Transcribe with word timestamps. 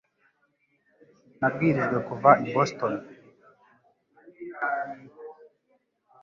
Nabwirijwe 1.39 1.97
kuva 2.07 2.29
i 2.43 2.45
Boston 2.53 2.93